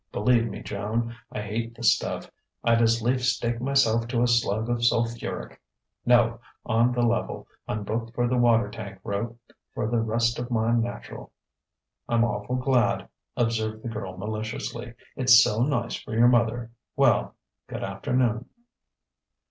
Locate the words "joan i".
0.63-1.43